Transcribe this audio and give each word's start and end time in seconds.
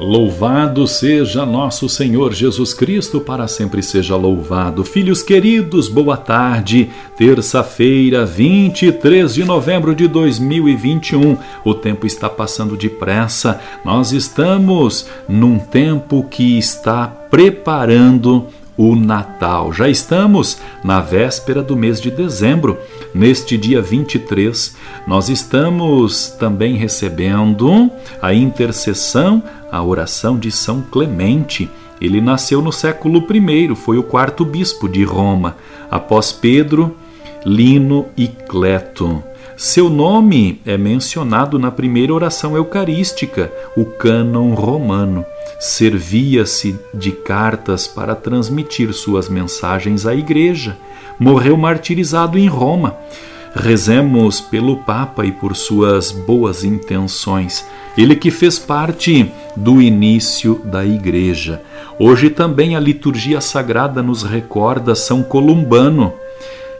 Louvado 0.00 0.86
seja 0.86 1.44
nosso 1.44 1.86
Senhor 1.86 2.32
Jesus 2.32 2.72
Cristo, 2.72 3.20
para 3.20 3.46
sempre 3.46 3.82
seja 3.82 4.16
louvado. 4.16 4.82
Filhos 4.82 5.22
queridos, 5.22 5.90
boa 5.90 6.16
tarde. 6.16 6.88
Terça-feira, 7.18 8.24
23 8.24 9.34
de 9.34 9.44
novembro 9.44 9.94
de 9.94 10.08
2021. 10.08 11.36
O 11.62 11.74
tempo 11.74 12.06
está 12.06 12.30
passando 12.30 12.78
depressa. 12.78 13.60
Nós 13.84 14.12
estamos 14.12 15.06
num 15.28 15.58
tempo 15.58 16.26
que 16.30 16.56
está 16.56 17.06
preparando 17.06 18.46
o 18.80 18.96
Natal. 18.96 19.74
Já 19.74 19.90
estamos 19.90 20.58
na 20.82 21.00
véspera 21.00 21.62
do 21.62 21.76
mês 21.76 22.00
de 22.00 22.10
dezembro. 22.10 22.78
Neste 23.12 23.58
dia 23.58 23.82
23, 23.82 24.74
nós 25.06 25.28
estamos 25.28 26.30
também 26.30 26.76
recebendo 26.76 27.90
a 28.22 28.32
intercessão, 28.32 29.42
a 29.70 29.82
oração 29.82 30.38
de 30.38 30.50
São 30.50 30.80
Clemente. 30.80 31.68
Ele 32.00 32.22
nasceu 32.22 32.62
no 32.62 32.72
século 32.72 33.22
I, 33.30 33.76
foi 33.76 33.98
o 33.98 34.02
quarto 34.02 34.46
bispo 34.46 34.88
de 34.88 35.04
Roma, 35.04 35.58
após 35.90 36.32
Pedro, 36.32 36.96
Lino 37.44 38.06
e 38.16 38.28
Cleto. 38.28 39.22
Seu 39.62 39.90
nome 39.90 40.58
é 40.64 40.78
mencionado 40.78 41.58
na 41.58 41.70
primeira 41.70 42.14
oração 42.14 42.56
eucarística, 42.56 43.52
o 43.76 43.84
cânon 43.84 44.54
romano. 44.54 45.22
Servia-se 45.60 46.80
de 46.94 47.12
cartas 47.12 47.86
para 47.86 48.14
transmitir 48.14 48.90
suas 48.94 49.28
mensagens 49.28 50.06
à 50.06 50.14
igreja. 50.14 50.78
Morreu 51.18 51.58
martirizado 51.58 52.38
em 52.38 52.46
Roma. 52.46 52.96
Rezemos 53.54 54.40
pelo 54.40 54.78
Papa 54.78 55.26
e 55.26 55.32
por 55.32 55.54
suas 55.54 56.10
boas 56.10 56.64
intenções. 56.64 57.62
Ele 57.98 58.16
que 58.16 58.30
fez 58.30 58.58
parte 58.58 59.30
do 59.54 59.82
início 59.82 60.62
da 60.64 60.86
igreja. 60.86 61.60
Hoje 61.98 62.30
também 62.30 62.76
a 62.76 62.80
liturgia 62.80 63.42
sagrada 63.42 64.02
nos 64.02 64.22
recorda 64.22 64.94
São 64.94 65.22
Columbano 65.22 66.14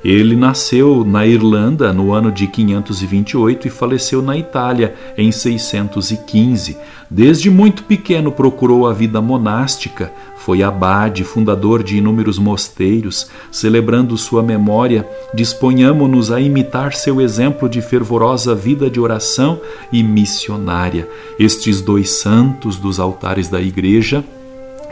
ele 0.04 0.34
nasceu 0.34 1.04
na 1.04 1.26
Irlanda 1.26 1.92
no 1.92 2.12
ano 2.12 2.32
de 2.32 2.46
528 2.46 3.66
e 3.66 3.70
faleceu 3.70 4.22
na 4.22 4.36
Itália 4.36 4.94
em 5.16 5.30
615. 5.30 6.76
Desde 7.10 7.50
muito 7.50 7.84
pequeno 7.84 8.32
procurou 8.32 8.86
a 8.86 8.92
vida 8.92 9.20
monástica, 9.20 10.12
foi 10.36 10.62
abade, 10.62 11.22
fundador 11.22 11.82
de 11.82 11.98
inúmeros 11.98 12.38
mosteiros. 12.38 13.28
Celebrando 13.50 14.16
sua 14.16 14.42
memória, 14.42 15.06
disponhamos-nos 15.34 16.32
a 16.32 16.40
imitar 16.40 16.94
seu 16.94 17.20
exemplo 17.20 17.68
de 17.68 17.82
fervorosa 17.82 18.54
vida 18.54 18.88
de 18.88 18.98
oração 18.98 19.60
e 19.92 20.02
missionária. 20.02 21.06
Estes 21.38 21.82
dois 21.82 22.10
santos 22.10 22.76
dos 22.76 22.98
altares 22.98 23.48
da 23.48 23.60
Igreja 23.60 24.24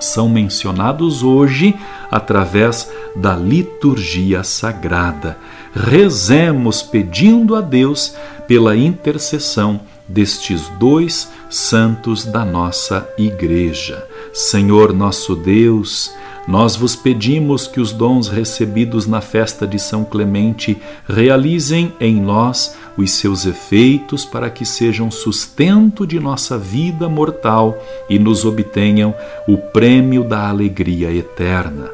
são 0.05 0.29
mencionados 0.29 1.23
hoje 1.23 1.75
através 2.11 2.91
da 3.15 3.35
liturgia 3.35 4.43
sagrada. 4.43 5.39
Rezemos 5.75 6.83
pedindo 6.83 7.55
a 7.55 7.61
Deus 7.61 8.15
pela 8.47 8.77
intercessão 8.77 9.81
destes 10.09 10.69
dois 10.79 11.31
santos 11.51 12.25
da 12.25 12.45
nossa 12.45 13.07
Igreja. 13.19 14.07
Senhor 14.33 14.93
nosso 14.95 15.37
Deus, 15.37 16.11
nós 16.49 16.77
vos 16.77 16.97
pedimos 16.97 17.67
que 17.67 17.79
os 17.79 17.93
dons 17.93 18.29
recebidos 18.29 19.07
na 19.07 19.21
festa 19.21 19.67
de 19.67 19.79
São 19.79 20.03
Clemente 20.03 20.81
realizem 21.07 21.93
em 22.01 22.15
nós 22.19 22.75
os 22.99 23.13
seus 23.13 23.47
efeitos 23.47 24.25
para 24.25 24.51
que 24.51 24.67
sejam 24.67 25.09
sustento 25.09 26.05
de 26.05 26.19
nossa 26.19 26.59
vida 26.59 27.09
mortal 27.09 27.81
e 28.11 28.19
nos 28.19 28.45
obtenham 28.45 29.15
o 29.47 29.57
prêmio 29.57 30.25
da 30.25 30.49
alegria 30.49 31.13
eterna. 31.13 31.89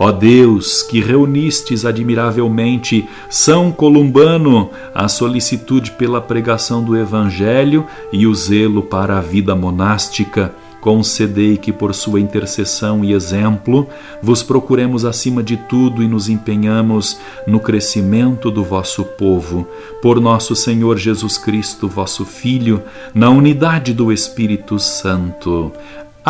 Ó 0.00 0.10
Deus, 0.10 0.82
que 0.82 1.00
reunistes 1.00 1.84
admiravelmente 1.84 3.08
São 3.30 3.70
Columbano, 3.70 4.70
a 4.94 5.08
solicitude 5.08 5.92
pela 5.92 6.20
pregação 6.20 6.82
do 6.82 6.96
Evangelho 6.96 7.86
e 8.12 8.26
o 8.26 8.34
zelo 8.34 8.82
para 8.82 9.18
a 9.18 9.20
vida 9.20 9.54
monástica, 9.54 10.52
concedei 10.80 11.56
que 11.56 11.72
por 11.72 11.94
sua 11.94 12.20
intercessão 12.20 13.04
e 13.04 13.12
exemplo 13.12 13.88
vos 14.22 14.42
procuremos 14.42 15.04
acima 15.04 15.42
de 15.42 15.56
tudo 15.56 16.02
e 16.02 16.08
nos 16.08 16.28
empenhamos 16.28 17.18
no 17.46 17.60
crescimento 17.60 18.50
do 18.50 18.62
vosso 18.62 19.04
povo, 19.04 19.66
por 20.00 20.20
nosso 20.20 20.54
Senhor 20.54 20.96
Jesus 20.96 21.36
Cristo, 21.38 21.88
vosso 21.88 22.24
Filho, 22.24 22.82
na 23.14 23.30
unidade 23.30 23.92
do 23.92 24.12
Espírito 24.12 24.78
Santo. 24.78 25.72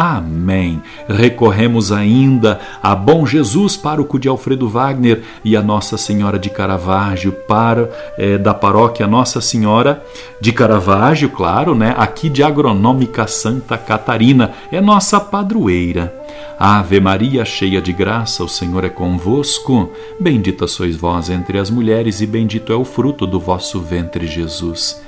Amém. 0.00 0.80
Recorremos 1.08 1.90
ainda 1.90 2.60
a 2.80 2.94
Bom 2.94 3.26
Jesus, 3.26 3.76
pároco 3.76 4.16
de 4.16 4.28
Alfredo 4.28 4.68
Wagner, 4.68 5.24
e 5.44 5.56
a 5.56 5.60
Nossa 5.60 5.98
Senhora 5.98 6.38
de 6.38 6.48
Caravaggio, 6.48 7.32
para, 7.32 7.90
é, 8.16 8.38
da 8.38 8.54
paróquia 8.54 9.08
Nossa 9.08 9.40
Senhora 9.40 10.00
de 10.40 10.52
Caravaggio, 10.52 11.30
claro, 11.30 11.74
né? 11.74 11.96
aqui 11.98 12.28
de 12.28 12.44
Agronômica 12.44 13.26
Santa 13.26 13.76
Catarina, 13.76 14.52
é 14.70 14.80
nossa 14.80 15.18
padroeira. 15.18 16.14
Ave 16.56 17.00
Maria, 17.00 17.44
cheia 17.44 17.82
de 17.82 17.92
graça, 17.92 18.44
o 18.44 18.48
Senhor 18.48 18.84
é 18.84 18.88
convosco. 18.88 19.90
Bendita 20.20 20.68
sois 20.68 20.94
vós 20.94 21.28
entre 21.28 21.58
as 21.58 21.70
mulheres, 21.70 22.20
e 22.20 22.26
bendito 22.26 22.72
é 22.72 22.76
o 22.76 22.84
fruto 22.84 23.26
do 23.26 23.40
vosso 23.40 23.80
ventre, 23.80 24.28
Jesus. 24.28 25.07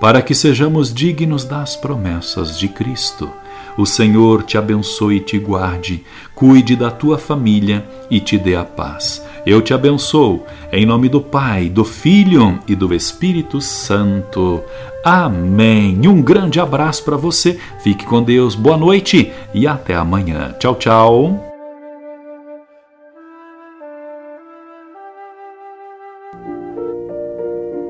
para 0.00 0.22
que 0.22 0.34
sejamos 0.34 0.92
dignos 0.92 1.44
das 1.44 1.76
promessas 1.76 2.58
de 2.58 2.68
Cristo. 2.68 3.30
O 3.76 3.86
Senhor 3.86 4.42
te 4.42 4.58
abençoe 4.58 5.16
e 5.16 5.20
te 5.20 5.38
guarde, 5.38 6.02
cuide 6.34 6.74
da 6.74 6.90
tua 6.90 7.18
família 7.18 7.84
e 8.10 8.18
te 8.18 8.36
dê 8.36 8.56
a 8.56 8.64
paz. 8.64 9.24
Eu 9.46 9.62
te 9.62 9.72
abençoo, 9.72 10.44
em 10.72 10.84
nome 10.84 11.08
do 11.08 11.20
Pai, 11.20 11.68
do 11.68 11.84
Filho 11.84 12.58
e 12.66 12.74
do 12.74 12.92
Espírito 12.92 13.60
Santo. 13.60 14.62
Amém. 15.04 15.98
Um 16.06 16.20
grande 16.20 16.60
abraço 16.60 17.04
para 17.04 17.16
você, 17.16 17.58
fique 17.82 18.04
com 18.04 18.22
Deus, 18.22 18.54
boa 18.54 18.76
noite 18.76 19.32
e 19.54 19.66
até 19.66 19.94
amanhã. 19.94 20.54
Tchau, 20.58 20.74
tchau. 20.74 21.49